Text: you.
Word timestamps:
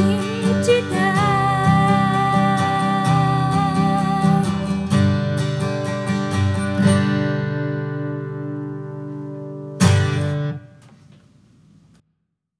you. 0.00 0.29